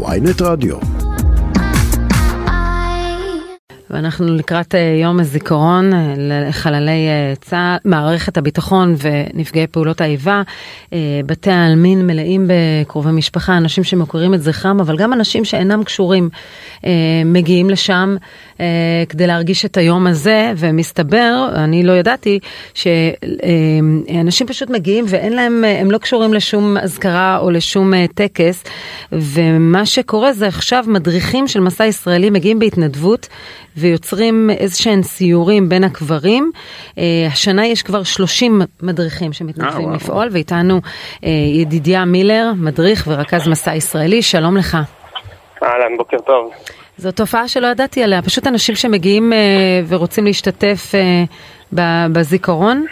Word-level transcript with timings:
ויינט 0.00 0.42
רדיו. 0.42 0.76
ואנחנו 3.92 4.26
לקראת 4.36 4.74
אה, 4.74 4.98
יום 5.02 5.20
הזיכרון 5.20 5.92
אה, 5.92 6.14
לחללי 6.18 7.08
אה, 7.08 7.34
צה"ל, 7.40 7.90
מערכת 7.90 8.36
הביטחון 8.36 8.94
ונפגעי 8.98 9.66
פעולות 9.66 10.00
האיבה. 10.00 10.42
בתי 11.26 11.50
העלמין 11.50 12.06
מלאים 12.06 12.48
בקרובי 12.48 13.10
משפחה, 13.10 13.56
אנשים 13.56 13.84
שמוכרים 13.84 14.34
את 14.34 14.42
זכרם, 14.42 14.80
אבל 14.80 14.96
גם 14.96 15.12
אנשים 15.12 15.44
שאינם 15.44 15.84
קשורים 15.84 16.28
מגיעים 17.24 17.70
לשם 17.70 18.16
כדי 19.08 19.26
להרגיש 19.26 19.64
את 19.64 19.76
היום 19.76 20.06
הזה, 20.06 20.52
ומסתבר, 20.56 21.48
אני 21.54 21.82
לא 21.82 21.92
ידעתי, 21.92 22.38
שאנשים 22.74 24.46
פשוט 24.46 24.70
מגיעים 24.70 25.04
ואין 25.08 25.32
להם, 25.32 25.64
הם 25.80 25.90
לא 25.90 25.98
קשורים 25.98 26.34
לשום 26.34 26.76
אזכרה 26.76 27.38
או 27.38 27.50
לשום 27.50 27.92
טקס, 28.14 28.64
ומה 29.12 29.86
שקורה 29.86 30.32
זה 30.32 30.46
עכשיו 30.46 30.84
מדריכים 30.88 31.48
של 31.48 31.60
מסע 31.60 31.86
ישראלי 31.86 32.30
מגיעים 32.30 32.58
בהתנדבות. 32.58 33.28
ויוצרים 33.82 34.50
איזה 34.58 34.82
שהם 34.82 35.02
סיורים 35.02 35.68
בין 35.68 35.84
הקברים. 35.84 36.50
Uh, 36.90 36.98
השנה 37.32 37.66
יש 37.66 37.82
כבר 37.82 38.02
30 38.02 38.60
מדריכים 38.82 39.32
שמתנדבים 39.32 39.88
אה, 39.88 39.94
לפעול, 39.96 40.28
ואיתנו 40.32 40.78
uh, 40.78 41.26
ידידיה 41.60 42.04
מילר, 42.04 42.44
מדריך 42.56 43.06
ורכז 43.10 43.48
מסע 43.48 43.74
ישראלי, 43.74 44.22
שלום 44.22 44.56
לך. 44.56 44.76
אהלן, 45.62 45.96
בוקר 45.96 46.18
טוב. 46.18 46.52
זו 46.96 47.12
תופעה 47.12 47.48
שלא 47.48 47.66
ידעתי 47.66 48.02
עליה, 48.02 48.22
פשוט 48.22 48.46
אנשים 48.46 48.74
שמגיעים 48.74 49.32
uh, 49.32 49.36
ורוצים 49.88 50.24
להשתתף 50.24 50.92
uh, 50.94 51.76
בזיכרון. 52.12 52.86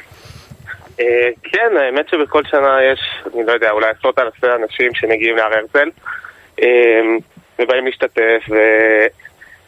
Uh, 0.98 1.02
כן, 1.42 1.76
האמת 1.80 2.08
שבכל 2.08 2.42
שנה 2.50 2.78
יש, 2.92 3.00
אני 3.34 3.46
לא 3.46 3.52
יודע, 3.52 3.70
אולי 3.70 3.86
עשרות 3.98 4.18
אלפי 4.18 4.46
אנשים 4.62 4.94
שמגיעים 4.94 5.36
להר 5.36 5.52
הרצל 5.54 5.88
uh, 6.60 6.64
ובאים 7.58 7.86
להשתתף. 7.86 8.42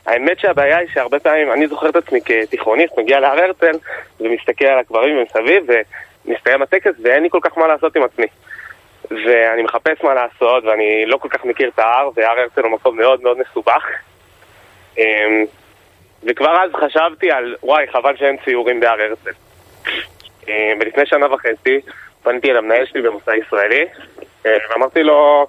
האמת 0.06 0.38
שהבעיה 0.38 0.78
היא 0.78 0.88
שהרבה 0.94 1.18
פעמים, 1.18 1.52
אני 1.52 1.66
זוכר 1.66 1.88
את 1.88 1.96
עצמי 1.96 2.20
כתיכוניסט, 2.24 2.98
מגיע 2.98 3.20
להר 3.20 3.38
הרצל 3.38 3.78
ומסתכל 4.20 4.64
על 4.64 4.78
הקברים 4.78 5.22
מסביב 5.22 5.66
ומסתיים 6.26 6.62
הטקס 6.62 6.92
ואין 7.02 7.22
לי 7.22 7.30
כל 7.30 7.38
כך 7.42 7.58
מה 7.58 7.66
לעשות 7.66 7.96
עם 7.96 8.02
עצמי. 8.02 8.26
ואני 9.10 9.62
מחפש 9.62 10.04
מה 10.04 10.14
לעשות 10.14 10.64
ואני 10.64 11.06
לא 11.06 11.16
כל 11.16 11.28
כך 11.28 11.44
מכיר 11.44 11.68
את 11.68 11.78
ההר 11.78 12.10
והר 12.14 12.40
הרצל 12.40 12.60
הוא 12.60 12.70
מקום 12.70 12.96
מאוד 12.96 13.22
מאוד 13.22 13.38
מסובך. 13.38 13.84
אמ, 14.98 15.44
וכבר 16.22 16.62
אז 16.62 16.70
חשבתי 16.74 17.30
על 17.30 17.56
וואי 17.62 17.86
חבל 17.92 18.16
שאין 18.16 18.36
ציורים 18.44 18.80
בהר 18.80 19.00
הרצל. 19.00 19.30
אמ, 20.48 20.78
ולפני 20.80 21.06
שנה 21.06 21.34
וחצי 21.34 21.80
פניתי 22.22 22.50
אל 22.50 22.56
המנהל 22.56 22.86
שלי 22.86 23.02
במוסע 23.02 23.36
ישראלי 23.36 23.86
אמ, 24.46 24.50
ואמרתי 24.70 25.02
לו 25.02 25.46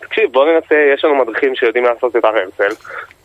תקשיב, 0.00 0.32
בוא 0.32 0.52
ננסה, 0.52 0.90
יש 0.94 1.04
לנו 1.04 1.14
מדריכים 1.14 1.54
שיודעים 1.54 1.84
לעשות 1.84 2.16
את 2.16 2.24
הר 2.24 2.36
הרצל, 2.36 2.74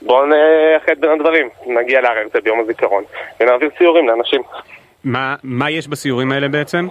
בוא 0.01 0.25
נאחד 0.25 0.99
בין 0.99 1.11
הדברים, 1.11 1.49
נגיע 1.65 2.01
להר 2.01 2.17
הרצל 2.17 2.39
ביום 2.39 2.59
הזיכרון, 2.59 3.03
ונעביר 3.39 3.69
ציורים 3.77 4.07
לאנשים. 4.07 4.41
מה, 5.03 5.35
מה 5.43 5.69
יש 5.69 5.87
בסיורים 5.87 6.31
האלה 6.31 6.47
בעצם? 6.47 6.87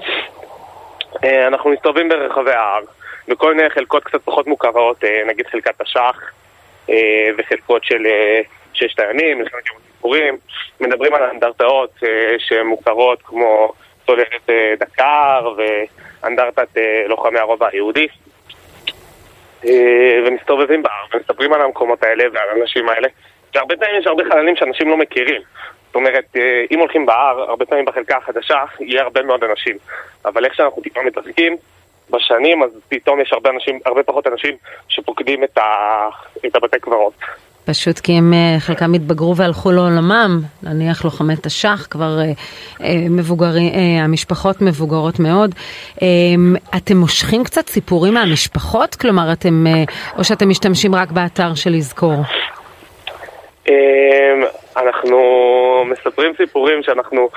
אה, 1.25 1.47
אנחנו 1.47 1.71
מסתובבים 1.71 2.09
ברחבי 2.09 2.53
ההר, 2.53 2.81
בכל 3.29 3.55
מיני 3.55 3.71
חלקות 3.71 4.05
קצת 4.05 4.23
פחות 4.25 4.47
מוכרות, 4.47 5.05
אה, 5.05 5.23
נגיד 5.27 5.47
חלקת 5.47 5.81
השח, 5.81 6.21
אה, 6.91 7.31
וחלקות 7.39 7.85
של 7.85 8.03
ששת 8.73 9.01
הימים, 9.01 9.39
מלחמת 9.39 9.67
יום 9.67 9.77
הכיפורים, 9.77 10.37
מדברים 10.81 11.15
על 11.15 11.23
אנדרטאות 11.23 11.91
שהן 12.39 12.67
מוכרות 12.67 13.23
כמו 13.23 13.73
צוללת 14.07 14.51
דקר 14.79 15.55
ואנדרטת 15.57 16.69
לוחמי 17.09 17.39
הרובע 17.39 17.69
היהודי. 17.73 18.07
אה, 19.65 20.19
ומסתובבים 20.27 20.83
בהר 20.83 21.05
ומספרים 21.15 21.53
על 21.53 21.61
המקומות 21.61 22.03
האלה 22.03 22.25
ועל 22.33 22.49
האנשים 22.49 22.89
האלה 22.89 23.09
והרבה 23.55 23.77
פעמים 23.77 24.01
יש 24.01 24.07
הרבה 24.07 24.25
חללים 24.25 24.57
שאנשים 24.57 24.89
לא 24.89 24.97
מכירים 24.97 25.41
זאת 25.87 25.95
אומרת, 25.95 26.25
אה, 26.37 26.65
אם 26.71 26.79
הולכים 26.79 27.07
בהר, 27.07 27.41
הרבה 27.41 27.65
פעמים 27.65 27.85
בחלקה 27.85 28.17
החדשה 28.17 28.65
יהיה 28.81 29.03
הרבה 29.03 29.23
מאוד 29.23 29.45
אנשים 29.45 29.77
אבל 30.25 30.45
איך 30.45 30.55
שאנחנו 30.55 30.83
טיפה 30.83 31.03
מתעסקים 31.03 31.57
בשנים, 32.11 32.63
אז 32.63 32.71
פתאום 32.89 33.21
יש 33.21 33.33
הרבה 33.33 33.51
אנשים, 33.51 33.81
הרבה 33.87 34.03
פחות 34.03 34.27
אנשים 34.27 34.57
שפוקדים 34.89 35.45
את, 35.45 35.59
ה, 35.59 36.09
את 36.47 36.57
הבתי 36.57 36.81
קברות. 36.81 37.15
פשוט 37.65 37.99
כי 37.99 38.13
הם 38.13 38.33
אה, 38.35 38.61
חלקם 38.61 38.95
התבגרו 38.95 39.37
והלכו 39.37 39.73
לעולמם, 39.73 40.41
נניח 40.63 41.05
לוחמי 41.05 41.35
תש"ח, 41.43 41.87
כבר 41.91 42.19
אה, 42.19 42.25
אה, 42.85 42.95
מבוגרים, 43.11 43.73
המשפחות 44.05 44.57
מבוגרות 44.61 45.21
מאוד. 45.21 45.55
אתם 46.77 46.97
מושכים 46.97 47.45
קצת 47.45 47.69
סיפורים 47.69 48.15
מהמשפחות? 48.15 48.95
כלומר, 48.95 49.33
אתם, 49.33 49.65
או 50.19 50.25
שאתם 50.25 50.49
משתמשים 50.49 50.95
רק 50.95 51.11
באתר 51.11 51.55
של 51.55 51.71
לזכור? 51.71 52.15
אנחנו 54.77 55.19
מספרים 55.87 56.33
סיפורים 56.37 56.83
שאנחנו, 56.83 57.29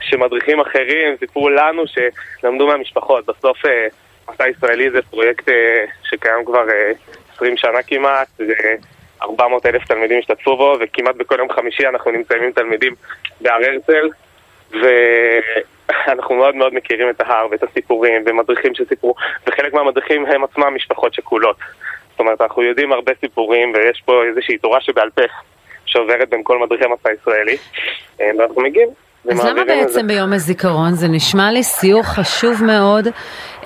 שמדריכים 0.00 0.60
אחרים 0.60 1.16
סיפרו 1.18 1.48
לנו 1.48 1.82
שלמדו 1.86 2.66
מהמשפחות. 2.66 3.26
בסוף 3.26 3.58
מסע 4.30 4.48
ישראלי 4.48 4.90
זה 4.90 5.02
פרויקט 5.10 5.48
שקיים 6.02 6.44
כבר 6.44 6.64
20 7.34 7.56
שנה 7.56 7.82
כמעט. 7.86 8.28
400 9.22 9.66
אלף 9.66 9.84
תלמידים 9.84 10.18
השתתפו 10.18 10.56
בו, 10.56 10.76
וכמעט 10.80 11.16
בכל 11.16 11.34
יום 11.38 11.52
חמישי 11.52 11.86
אנחנו 11.86 12.10
נמצאים 12.10 12.42
עם 12.42 12.52
תלמידים 12.52 12.94
בהר 13.40 13.60
הרצל, 13.64 14.08
ואנחנו 14.70 16.34
מאוד 16.34 16.56
מאוד 16.56 16.74
מכירים 16.74 17.10
את 17.10 17.20
ההר 17.20 17.46
ואת 17.50 17.62
הסיפורים, 17.62 18.22
ומדריכים 18.26 18.74
שסיפרו, 18.74 19.14
וחלק 19.46 19.72
מהמדריכים 19.74 20.26
הם 20.26 20.44
עצמם 20.44 20.74
משפחות 20.74 21.14
שכולות. 21.14 21.56
זאת 22.10 22.20
אומרת, 22.20 22.40
אנחנו 22.40 22.62
יודעים 22.62 22.92
הרבה 22.92 23.12
סיפורים, 23.20 23.72
ויש 23.74 24.02
פה 24.04 24.24
איזושהי 24.24 24.58
תורה 24.58 24.80
שבעל 24.80 25.10
פה 25.10 25.22
שעוברת 25.86 26.28
בין 26.28 26.40
כל 26.44 26.58
מדריכי 26.58 26.84
מסע 26.86 27.12
ישראלי, 27.12 27.56
ואנחנו 28.18 28.62
מגיעים. 28.62 28.88
אז 29.30 29.44
למה 29.44 29.64
בעצם 29.64 30.06
ביום 30.06 30.32
הזיכרון? 30.32 30.90
זה 30.92 31.08
נשמע 31.08 31.52
לי 31.52 31.62
סיור 31.62 32.02
חשוב 32.02 32.64
מאוד, 32.64 33.08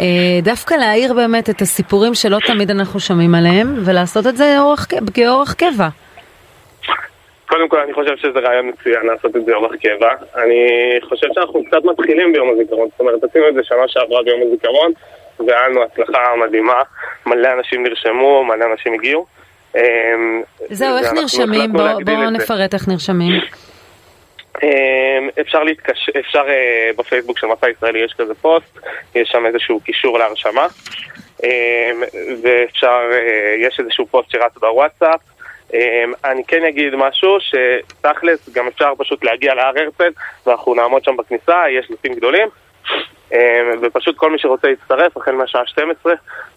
אה, 0.00 0.05
דווקא 0.43 0.75
להעיר 0.75 1.15
באמת 1.15 1.50
את 1.50 1.61
הסיפורים 1.61 2.15
שלא 2.15 2.39
תמיד 2.47 2.71
אנחנו 2.71 3.00
שומעים 3.00 3.34
עליהם, 3.34 3.75
ולעשות 3.84 4.27
את 4.27 4.37
זה 4.37 4.61
אורך, 4.61 4.87
כאורך 5.15 5.55
קבע. 5.55 5.89
קודם 7.49 7.69
כל 7.69 7.78
אני 7.81 7.95
חושב 7.95 8.16
שזה 8.16 8.39
רעיון 8.39 8.69
מצוין 8.69 9.06
לעשות 9.06 9.37
את 9.37 9.45
זה 9.45 9.55
אורך 9.55 9.72
קבע. 9.83 10.11
אני 10.43 10.61
חושב 11.09 11.27
שאנחנו 11.34 11.65
קצת 11.65 11.84
מתחילים 11.84 12.33
ביום 12.33 12.49
הזיכרון, 12.50 12.89
זאת 12.91 13.00
אומרת 13.00 13.25
עשינו 13.25 13.49
את 13.49 13.55
זה 13.55 13.61
שנה 13.65 13.89
שעברה 13.89 14.22
ביום 14.22 14.41
הזיכרון, 14.47 14.93
והיה 15.47 15.69
לנו 15.69 15.83
הצלחה 15.83 16.21
מדהימה, 16.47 16.83
מלא 17.27 17.49
אנשים 17.59 17.83
נרשמו, 17.83 18.45
מלא 18.45 18.65
אנשים 18.72 18.95
הגיעו. 18.95 19.27
אה, 19.77 19.83
זהו, 20.71 20.97
איך 20.97 21.12
נרשמים? 21.12 21.72
בואו 21.72 22.31
נפרט 22.31 22.75
איך 22.75 22.89
נרשמים. 22.89 23.33
אמ, 24.62 25.28
אפשר 25.41 25.62
להתקשר, 25.62 26.12
אפשר 26.19 26.44
אה, 26.49 26.91
בפייסבוק 26.99 27.39
של 27.39 27.47
מסע 27.47 27.71
ישראלי 27.71 28.05
יש 28.05 28.15
כזה 28.19 28.34
פוסט, 28.34 28.78
יש 29.15 29.28
שם 29.28 29.47
איזשהו 29.47 29.81
קישור 29.81 30.19
להרשמה. 30.19 30.67
אמ, 31.44 32.03
ואפשר, 32.43 33.00
אה, 33.12 33.55
יש 33.59 33.81
איזשהו 33.81 34.06
פוסט 34.06 34.31
שרץ 34.31 34.53
בוואטסאפ. 34.61 35.21
אמ, 35.75 36.12
אני 36.25 36.45
כן 36.45 36.65
אגיד 36.65 36.95
משהו 36.95 37.37
שתכלס 37.41 38.49
גם 38.53 38.66
אפשר 38.66 38.93
פשוט 38.99 39.25
להגיע 39.25 39.55
להר 39.55 39.72
הרצל 39.78 40.11
ואנחנו 40.47 40.75
נעמוד 40.75 41.05
שם 41.05 41.16
בכניסה, 41.16 41.62
יש 41.71 41.91
נושאים 41.91 42.15
גדולים. 42.15 42.49
ופשוט 43.83 44.16
כל 44.16 44.31
מי 44.31 44.39
שרוצה 44.39 44.69
להצטרף, 44.69 45.16
החל 45.16 45.33
מהשעה 45.33 45.62
12, 45.66 46.12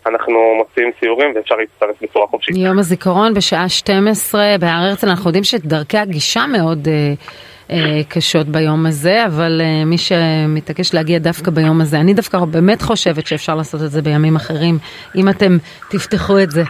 אנחנו 0.06 0.56
מוציאים 0.58 0.92
סיורים 1.00 1.34
ואפשר 1.36 1.56
להצטרף 1.56 1.96
בצורה 2.02 2.28
חופשית. 2.28 2.56
יום 2.58 2.80
הזיכרון 2.80 3.34
בשעה 3.34 3.70
12 3.70 4.42
בהר 4.60 4.70
הרצל, 4.70 5.10
אנחנו 5.10 5.30
יודעים 5.30 5.44
שדרכי 5.44 5.98
הגישה 5.98 6.46
מאוד... 6.48 6.88
Uh... 6.88 7.49
אה, 7.72 8.04
קשות 8.10 8.48
ביום 8.48 8.86
הזה, 8.86 9.26
אבל 9.26 9.62
אה, 9.64 9.86
מי 9.86 9.98
שמתעקש 9.98 10.94
להגיע 10.94 11.20
דווקא 11.20 11.52
ביום 11.52 11.82
הזה, 11.82 11.98
אני 11.98 12.14
דווקא 12.14 12.38
באמת 12.38 12.82
חושבת 12.82 13.28
שאפשר 13.28 13.56
לעשות 13.56 13.82
את 13.82 13.92
זה 13.92 14.02
בימים 14.02 14.36
אחרים, 14.36 14.78
אם 15.16 15.30
אתם 15.30 15.58
תפתחו 15.90 16.40
את 16.40 16.52
זה. 16.52 16.64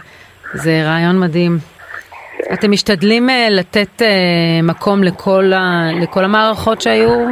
זה 0.54 0.82
רעיון 0.84 1.20
מדהים. 1.20 1.58
אתם 2.52 2.70
משתדלים 2.70 3.30
אה, 3.30 3.46
לתת 3.50 4.02
מקום 4.62 5.04
לכל, 5.04 5.52
ה, 5.52 5.90
לכל 6.02 6.24
המערכות 6.24 6.80
שהיו, 6.80 7.26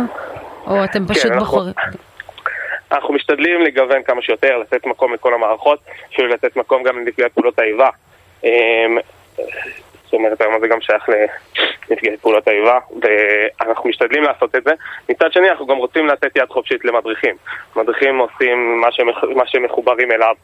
או 0.67 0.85
אתם 0.85 1.07
כן, 1.07 1.15
פשוט 1.15 1.33
כן, 1.33 1.39
בוחרים? 1.39 1.75
אנחנו 2.93 3.15
משתדלים 3.15 3.61
לגוון 3.63 4.03
כמה 4.03 4.23
שיותר, 4.23 4.59
לתת 4.59 4.87
מקום 4.87 5.15
לכל 5.15 5.35
המערכות, 5.35 5.79
אפילו 6.15 6.29
לתת 6.29 6.57
מקום 6.57 6.83
גם 6.83 6.99
לנפגעי 6.99 7.29
פעולות 7.29 7.59
האיבה. 7.59 7.89
זאת 10.05 10.13
אומרת, 10.13 10.41
היום 10.41 10.55
הזה 10.55 10.69
גם 10.69 10.81
שייך 10.81 11.09
לנפגעי 11.91 12.17
פעולות 12.17 12.49
האיבה, 12.49 12.79
ואנחנו 13.03 13.89
משתדלים 13.89 14.23
לעשות 14.23 14.55
את 14.55 14.65
זה. 14.65 14.71
מצד 15.09 15.33
שני, 15.33 15.51
אנחנו 15.51 15.67
גם 15.67 15.77
רוצים 15.77 16.07
לתת 16.07 16.37
יד 16.37 16.49
חופשית 16.49 16.85
למדריכים. 16.85 17.35
מדריכים 17.77 18.19
עושים 18.19 18.81
מה 18.81 18.93
שהם, 18.93 19.07
מה 19.37 19.47
שהם 19.47 19.65
מחוברים 19.65 20.13
אליו. 20.13 20.35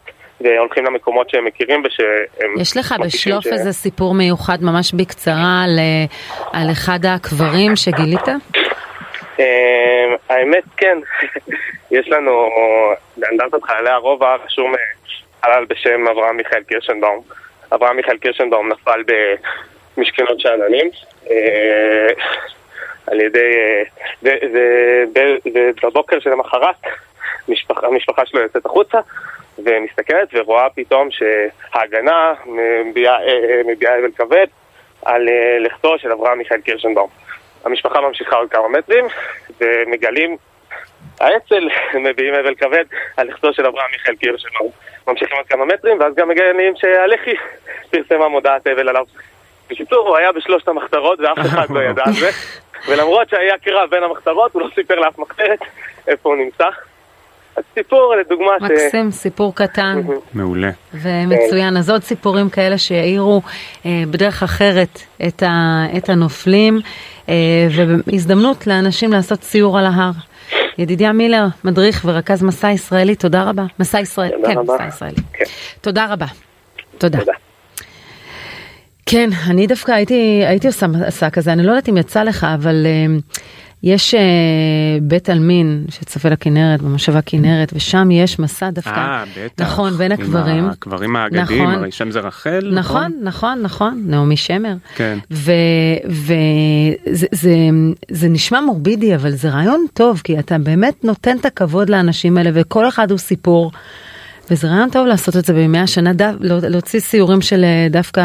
והולכים 0.40 0.84
למקומות 0.84 1.30
שהם 1.30 1.44
מכירים 1.44 1.82
ושהם... 1.84 2.60
יש 2.60 2.76
לך 2.76 2.94
בשלוף 3.04 3.44
ש... 3.44 3.46
איזה 3.46 3.72
סיפור 3.72 4.14
מיוחד 4.14 4.58
ממש 4.62 4.92
בקצרה 4.94 5.62
על, 5.64 5.78
על 6.52 6.72
אחד 6.72 6.98
הקברים 7.04 7.76
שגילית? 7.76 8.28
אמ, 9.38 9.44
האמת 10.28 10.64
כן, 10.76 10.98
יש 11.96 12.08
לנו 12.08 12.48
באנדרטת 13.16 13.62
חיילי 13.62 13.90
הרובע 13.90 14.36
רשום 14.44 14.72
חלל 15.42 15.64
בשם 15.64 16.08
אברהם 16.08 16.36
מיכאל 16.36 16.62
קירשנבאום 16.62 17.20
אברהם 17.72 17.96
מיכאל 17.96 18.16
קירשנבאום 18.16 18.68
נפל 18.72 19.02
במשכנות 19.96 20.40
שאננים. 20.40 20.90
אה, 21.30 22.08
על 23.06 23.20
ידי... 23.20 23.54
ובבוקר 25.82 26.20
של 26.20 26.32
המחרת 26.32 26.74
המשפחה 27.68 28.26
שלו 28.26 28.40
יוצאת 28.40 28.66
החוצה 28.66 28.98
ומסתכלת 29.58 30.28
ורואה 30.32 30.70
פתאום 30.74 31.08
שההגנה 31.10 32.32
מביעה 32.84 33.98
אבל 33.98 34.10
כבד 34.16 34.46
על 35.04 35.28
לכתו 35.60 35.98
של 35.98 36.12
אברהם 36.12 36.38
מיכאל 36.38 36.60
קירשנבאום. 36.60 37.08
המשפחה 37.64 38.00
ממשיכה 38.00 38.36
עוד 38.36 38.50
כמה 38.50 38.68
מטרים 38.68 39.04
ומגלים 39.60 40.36
האצ"ל 41.20 41.68
מביעים 42.04 42.34
אבל 42.34 42.54
כבד 42.54 42.84
על 43.16 43.28
לכתו 43.28 43.52
של 43.54 43.66
אברהם 43.66 43.90
מיכאל 43.92 44.14
קירשנבאום. 44.16 44.70
ממשיכים 45.06 45.36
עוד 45.36 45.46
כמה 45.46 45.64
מטרים 45.64 46.00
ואז 46.00 46.14
גם 46.14 46.28
מגלים 46.28 46.76
שהלח"י 46.76 47.34
פרסמה 47.90 48.28
מודעת 48.28 48.66
אבל 48.66 48.88
עליו. 48.88 49.04
בקיצור, 49.70 50.08
הוא 50.08 50.16
היה 50.16 50.32
בשלושת 50.32 50.68
המחתרות 50.68 51.20
ואף 51.20 51.38
אחד 51.46 51.70
לא 51.70 51.80
ידע 51.80 52.02
על 52.06 52.12
זה. 52.12 52.30
ולמרות 52.88 53.28
שהיה 53.28 53.58
קרב 53.58 53.90
בין 53.90 54.02
המחתרות, 54.02 54.54
הוא 54.54 54.62
לא 54.62 54.68
סיפר 54.74 54.94
לאף 54.94 55.18
מחתרת 55.18 55.58
איפה 56.08 56.28
הוא 56.28 56.36
נמצא. 56.36 56.64
אז 57.56 57.64
סיפור 57.74 58.14
לדוגמה 58.20 58.52
ש... 58.58 58.62
מקסים, 58.62 59.10
סיפור 59.10 59.54
קטן. 59.54 60.00
מעולה. 60.34 60.70
ומצוין. 60.94 61.76
אז 61.76 61.90
עוד 61.90 62.02
סיפורים 62.02 62.50
כאלה 62.50 62.78
שיעירו 62.78 63.42
אה, 63.86 63.90
בדרך 64.10 64.42
אחרת 64.42 64.98
את, 65.26 65.42
ה, 65.42 65.82
את 65.96 66.08
הנופלים, 66.08 66.80
אה, 67.28 67.34
והזדמנות 68.06 68.66
לאנשים 68.66 69.12
לעשות 69.12 69.42
סיור 69.42 69.78
על 69.78 69.86
ההר. 69.86 70.10
ידידיה 70.78 71.12
מילר, 71.12 71.44
מדריך 71.64 72.04
ורכז 72.04 72.42
מסע 72.42 72.70
ישראלי, 72.70 73.14
תודה 73.14 73.42
רבה. 73.42 73.62
מסע 73.78 74.00
ישראלי, 74.00 74.32
כן, 74.46 74.58
רבה. 74.58 74.74
מסע 74.74 74.86
ישראלי. 74.88 75.22
כן. 75.32 75.44
תודה 75.80 76.06
רבה. 76.12 76.26
תודה. 76.98 77.18
תודה. 77.18 77.32
כן, 79.06 79.30
אני 79.46 79.66
דווקא 79.66 79.92
הייתי, 79.92 80.42
הייתי 80.46 80.66
עושה 80.66 80.86
מסע 80.86 81.30
כזה, 81.30 81.52
אני 81.52 81.62
לא 81.62 81.70
יודעת 81.70 81.88
אם 81.88 81.96
יצא 81.96 82.22
לך, 82.22 82.46
אבל 82.54 82.86
uh, 82.86 83.22
יש 83.82 84.14
uh, 84.14 84.18
בית 85.02 85.28
עלמין 85.28 85.84
שצופה 85.90 86.28
לכנרת, 86.28 86.82
במושבה 86.82 87.22
כנרת, 87.22 87.72
ושם 87.74 88.10
יש 88.10 88.38
מסע 88.38 88.70
דווקא. 88.70 88.90
אה, 88.90 89.24
בטח. 89.44 89.64
נכון, 89.64 89.92
בין 89.92 90.12
הקברים. 90.12 90.68
הקברים 90.68 91.16
האגדיים, 91.16 91.44
נכון, 91.62 91.74
הרי 91.74 91.90
שם 91.90 92.10
זה 92.10 92.20
רחל, 92.20 92.70
נכון? 92.72 93.02
נכון, 93.02 93.12
נכון, 93.22 93.62
נכון, 93.62 94.04
נעמי 94.06 94.36
שמר. 94.36 94.74
כן. 94.94 95.18
וזה 95.30 96.36
זה, 97.32 97.54
זה 98.10 98.28
נשמע 98.28 98.60
מורבידי, 98.60 99.14
אבל 99.14 99.30
זה 99.30 99.50
רעיון 99.50 99.84
טוב, 99.94 100.20
כי 100.24 100.38
אתה 100.38 100.58
באמת 100.58 101.04
נותן 101.04 101.36
את 101.36 101.44
הכבוד 101.44 101.90
לאנשים 101.90 102.38
האלה, 102.38 102.50
וכל 102.54 102.88
אחד 102.88 103.10
הוא 103.10 103.18
סיפור. 103.18 103.70
וזה 104.50 104.68
רעיון 104.68 104.90
טוב 104.90 105.06
לעשות 105.06 105.36
את 105.36 105.44
זה 105.44 105.52
בימי 105.52 105.78
השנה, 105.78 106.12
דו, 106.12 106.24
לא, 106.40 106.58
להוציא 106.58 107.00
סיורים 107.00 107.40
של 107.40 107.64
אה, 107.64 107.86
דווקא 107.90 108.22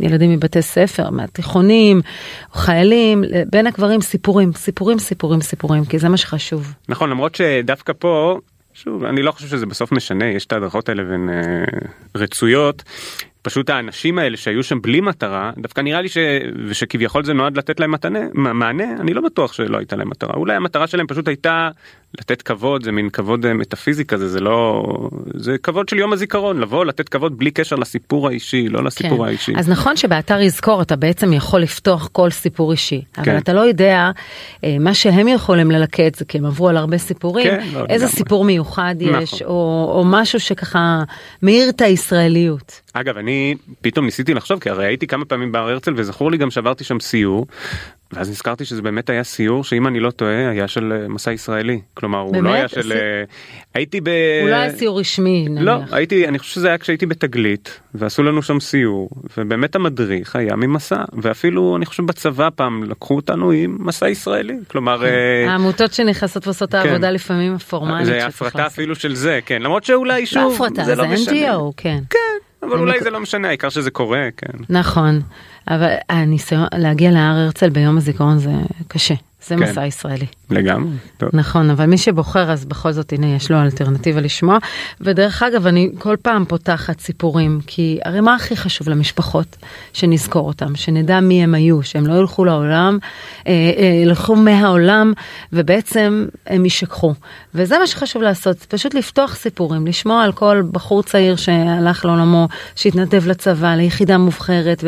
ילדים 0.00 0.32
מבתי 0.32 0.62
ספר, 0.62 1.10
מהתיכונים, 1.10 2.00
חיילים, 2.52 3.24
בין 3.50 3.66
הקברים 3.66 4.00
סיפורים, 4.00 4.52
סיפורים, 4.52 4.98
סיפורים, 4.98 5.40
סיפורים, 5.40 5.84
כי 5.84 5.98
זה 5.98 6.08
מה 6.08 6.16
שחשוב. 6.16 6.72
נכון, 6.88 7.10
למרות 7.10 7.34
שדווקא 7.34 7.92
פה, 7.98 8.38
שוב, 8.74 9.04
אני 9.04 9.22
לא 9.22 9.32
חושב 9.32 9.48
שזה 9.48 9.66
בסוף 9.66 9.92
משנה, 9.92 10.26
יש 10.26 10.46
את 10.46 10.52
ההדרכות 10.52 10.88
האלה 10.88 11.02
והן 11.08 11.28
אה, 11.28 11.34
רצויות. 12.14 12.82
פשוט 13.48 13.70
האנשים 13.70 14.18
האלה 14.18 14.36
שהיו 14.36 14.62
שם 14.62 14.80
בלי 14.80 15.00
מטרה 15.00 15.50
דווקא 15.58 15.80
נראה 15.80 16.00
לי 16.00 16.08
ש... 16.08 16.16
ושכביכול 16.66 17.24
זה 17.24 17.32
נועד 17.32 17.56
לתת 17.56 17.80
להם 17.80 17.90
מתנה, 17.90 18.18
מענה 18.34 18.84
אני 19.00 19.14
לא 19.14 19.20
בטוח 19.20 19.52
שלא 19.52 19.78
הייתה 19.78 19.96
להם 19.96 20.10
מטרה 20.10 20.34
אולי 20.34 20.54
המטרה 20.54 20.86
שלהם 20.86 21.06
פשוט 21.06 21.28
הייתה 21.28 21.68
לתת 22.18 22.42
כבוד 22.42 22.84
זה 22.84 22.92
מין 22.92 23.10
כבוד 23.10 23.46
אה, 23.46 23.54
מטאפיזי 23.54 24.04
כזה 24.04 24.28
זה 24.28 24.40
לא 24.40 24.84
זה 25.34 25.58
כבוד 25.58 25.88
של 25.88 25.98
יום 25.98 26.12
הזיכרון 26.12 26.60
לבוא 26.60 26.84
לתת 26.84 27.08
כבוד 27.08 27.38
בלי 27.38 27.50
קשר 27.50 27.76
לסיפור 27.76 28.28
האישי 28.28 28.68
לא 28.68 28.84
לסיפור 28.84 29.18
כן. 29.18 29.24
האישי. 29.24 29.52
אז 29.56 29.68
נכון 29.68 29.96
שבאתר 29.96 30.40
יזכור 30.40 30.82
אתה 30.82 30.96
בעצם 30.96 31.32
יכול 31.32 31.60
לפתוח 31.60 32.08
כל 32.12 32.30
סיפור 32.30 32.72
אישי 32.72 33.02
אבל 33.16 33.24
כן. 33.24 33.38
אתה 33.38 33.52
לא 33.52 33.60
יודע 33.60 34.10
אה, 34.64 34.76
מה 34.80 34.94
שהם 34.94 35.28
יכולים 35.28 35.70
ללקט 35.70 36.14
זה 36.14 36.24
כי 36.24 36.38
הם 36.38 36.44
עברו 36.44 36.68
על 36.68 36.76
הרבה 36.76 36.98
סיפורים 36.98 37.50
כן, 37.50 37.66
לא, 37.72 37.80
איזה 37.88 38.04
לגמרי. 38.04 38.16
סיפור 38.16 38.44
מיוחד 38.44 38.94
יש 39.00 39.34
נכון. 39.34 39.46
או, 39.48 39.92
או 39.94 40.04
משהו 40.06 40.40
שככה 40.40 41.02
מאיר 41.42 41.68
את 41.68 41.80
הישראליות. 41.80 42.80
אגב 42.92 43.16
אני 43.16 43.37
פתאום 43.80 44.04
ניסיתי 44.04 44.34
לחשוב 44.34 44.60
כי 44.60 44.70
הרי 44.70 44.86
הייתי 44.86 45.06
כמה 45.06 45.24
פעמים 45.24 45.52
בהר 45.52 45.68
הרצל 45.68 45.92
וזכור 45.96 46.30
לי 46.30 46.36
גם 46.36 46.50
שעברתי 46.50 46.84
שם 46.84 47.00
סיור 47.00 47.46
ואז 48.12 48.30
נזכרתי 48.30 48.64
שזה 48.64 48.82
באמת 48.82 49.10
היה 49.10 49.24
סיור 49.24 49.64
שאם 49.64 49.86
אני 49.86 50.00
לא 50.00 50.10
טועה 50.10 50.50
היה 50.50 50.68
של 50.68 50.92
אה, 50.92 51.08
מסע 51.08 51.32
ישראלי 51.32 51.80
כלומר 51.94 52.24
באמת? 52.24 52.34
הוא 52.34 52.42
לא 52.42 52.52
היה 52.52 52.68
של 52.68 52.92
אה, 52.92 52.98
הייתי 53.74 54.00
ב... 54.00 54.08
הוא 54.42 54.48
לא 54.48 54.54
היה 54.54 54.72
סיור 54.72 55.00
רשמי 55.00 55.46
נניח. 55.48 55.62
לא 55.62 55.78
הייתי 55.90 56.28
אני 56.28 56.38
חושב 56.38 56.52
שזה 56.52 56.68
היה 56.68 56.78
כשהייתי 56.78 57.06
בתגלית 57.06 57.80
ועשו 57.94 58.22
לנו 58.22 58.42
שם 58.42 58.60
סיור 58.60 59.10
ובאמת 59.36 59.76
המדריך 59.76 60.36
היה 60.36 60.56
ממסע 60.56 61.04
ואפילו 61.12 61.76
אני 61.76 61.86
חושב 61.86 62.06
בצבא 62.06 62.48
פעם 62.54 62.84
לקחו 62.84 63.16
אותנו 63.16 63.50
עם 63.50 63.76
מסע 63.80 64.08
ישראלי 64.08 64.56
כלומר 64.68 64.98
כן. 64.98 65.04
אה, 65.04 65.50
העמותות 65.50 65.92
שנכנסות 65.92 66.46
ועושות 66.46 66.70
כן. 66.70 66.76
העבודה 66.78 67.10
לפעמים 67.10 67.54
הפורמלית. 67.54 68.06
זה 68.06 68.26
הפרטה 68.26 68.66
אפילו 68.66 68.94
של 68.94 69.14
זה 69.14 69.40
כן 69.46 69.62
למרות 69.62 69.84
שאולי 69.84 70.26
שוב 70.26 70.42
לא 70.42 70.54
הפרטה, 70.54 70.84
זה, 70.84 70.94
זה 70.94 71.02
לא 71.02 71.08
משנה. 71.08 71.56
NGO 71.56 71.72
כן. 71.76 71.98
כן. 72.10 72.27
אבל 72.62 72.78
אולי 72.78 73.00
זה 73.00 73.10
לא 73.10 73.20
משנה 73.20 73.48
העיקר 73.48 73.68
שזה 73.68 73.90
קורה 73.90 74.28
כן 74.36 74.58
נכון 74.68 75.20
אבל 75.68 75.94
הניסיון 76.08 76.66
להגיע 76.74 77.10
להר 77.10 77.36
הרצל 77.36 77.70
ביום 77.70 77.96
הזיכרון 77.96 78.38
זה 78.38 78.50
קשה. 78.88 79.14
זה 79.48 79.56
כן. 79.56 79.62
מסע 79.62 79.86
ישראלי. 79.86 80.26
לגמרי. 80.50 80.96
טוב. 81.16 81.30
נכון, 81.32 81.70
אבל 81.70 81.86
מי 81.86 81.98
שבוחר 81.98 82.52
אז 82.52 82.64
בכל 82.64 82.92
זאת 82.92 83.12
הנה 83.12 83.26
יש 83.26 83.50
לו 83.50 83.62
אלטרנטיבה 83.62 84.20
לשמוע. 84.20 84.58
ודרך 85.00 85.42
אגב, 85.42 85.66
אני 85.66 85.90
כל 85.98 86.16
פעם 86.22 86.44
פותחת 86.44 87.00
סיפורים, 87.00 87.60
כי 87.66 87.98
הרי 88.04 88.20
מה 88.20 88.34
הכי 88.34 88.56
חשוב 88.56 88.88
למשפחות? 88.88 89.56
שנזכור 89.92 90.46
אותם, 90.46 90.76
שנדע 90.76 91.20
מי 91.20 91.42
הם 91.42 91.54
היו, 91.54 91.82
שהם 91.82 92.06
לא 92.06 92.14
ילכו 92.14 92.44
לעולם, 92.44 92.98
אה, 93.46 93.52
אה, 93.52 93.84
ילכו 94.02 94.36
מהעולם, 94.36 95.12
ובעצם 95.52 96.26
הם 96.46 96.64
יישכחו. 96.64 97.14
וזה 97.54 97.78
מה 97.78 97.86
שחשוב 97.86 98.22
לעשות, 98.22 98.56
פשוט 98.56 98.94
לפתוח 98.94 99.36
סיפורים, 99.36 99.86
לשמוע 99.86 100.22
על 100.22 100.32
כל 100.32 100.62
בחור 100.72 101.02
צעיר 101.02 101.36
שהלך 101.36 102.04
לעולמו, 102.04 102.48
שהתנדב 102.76 103.26
לצבא, 103.26 103.74
ליחידה 103.74 104.18
מובחרת 104.18 104.84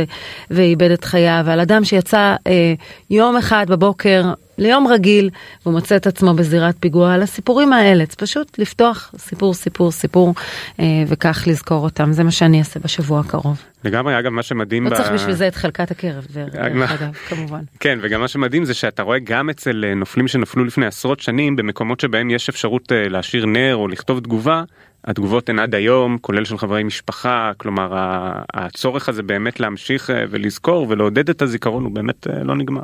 ואיבד 0.50 0.90
את 0.90 1.04
חייו, 1.04 1.42
ועל 1.46 1.60
אדם 1.60 1.84
שיצא 1.84 2.36
אה, 2.46 2.74
יום 3.10 3.36
אחד 3.36 3.66
בבוקר 3.68 4.32
ליום 4.60 4.86
רגיל, 4.86 5.30
והוא 5.62 5.74
מוצא 5.74 5.96
את 5.96 6.06
עצמו 6.06 6.34
בזירת 6.34 6.74
פיגוע 6.80 7.14
על 7.14 7.22
הסיפורים 7.22 7.72
האלה, 7.72 8.04
זה 8.10 8.16
פשוט 8.16 8.58
לפתוח 8.58 9.14
סיפור, 9.18 9.54
סיפור, 9.54 9.92
סיפור, 9.92 10.34
אה, 10.80 10.84
וכך 11.06 11.44
לזכור 11.46 11.84
אותם, 11.84 12.12
זה 12.12 12.24
מה 12.24 12.30
שאני 12.30 12.58
אעשה 12.58 12.80
בשבוע 12.80 13.20
הקרוב. 13.20 13.62
לגמרי, 13.84 14.18
אגב, 14.18 14.30
מה 14.30 14.42
שמדהים... 14.42 14.84
לא 14.84 14.90
ב... 14.90 14.94
צריך 14.94 15.12
בשביל 15.12 15.34
זה 15.34 15.48
את 15.48 15.54
חלקת 15.54 15.90
הקרב, 15.90 16.26
דרך 16.32 16.54
אגב, 16.54 17.14
כמובן. 17.28 17.60
כן, 17.80 17.98
וגם 18.02 18.20
מה 18.20 18.28
שמדהים 18.28 18.64
זה 18.64 18.74
שאתה 18.74 19.02
רואה 19.02 19.18
גם 19.18 19.50
אצל 19.50 19.84
אה, 19.88 19.94
נופלים 19.94 20.28
שנפלו 20.28 20.64
לפני 20.64 20.86
עשרות 20.86 21.20
שנים, 21.20 21.56
במקומות 21.56 22.00
שבהם 22.00 22.30
יש 22.30 22.48
אפשרות 22.48 22.92
אה, 22.92 23.08
להשאיר 23.08 23.46
נר 23.46 23.76
או 23.76 23.88
לכתוב 23.88 24.20
תגובה, 24.20 24.62
התגובות 25.04 25.48
הן 25.48 25.58
עד 25.58 25.74
היום, 25.74 26.18
כולל 26.20 26.44
של 26.44 26.58
חברי 26.58 26.82
משפחה, 26.82 27.52
כלומר 27.56 27.92
הצורך 28.54 29.08
הזה 29.08 29.22
באמת 29.22 29.60
להמשיך 29.60 30.10
ולזכור 30.30 30.86
ולעודד 30.88 31.30
את 31.30 31.42
הזיכרון 31.42 31.84
הוא 31.84 31.92
באמת 31.92 32.26
לא 32.44 32.56
נגמר. 32.56 32.82